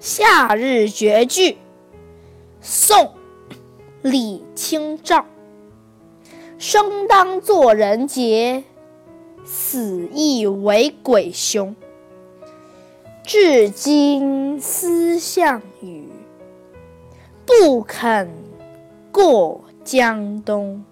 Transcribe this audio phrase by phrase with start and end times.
[0.00, 1.58] 夏日绝句。
[2.60, 3.14] 宋
[4.02, 5.24] 李清照。
[6.58, 8.64] 生当作人杰
[9.44, 11.74] 死亦为鬼雄。
[13.24, 16.08] 至今思项羽
[17.44, 18.30] 不肯
[19.12, 20.84] 过江东。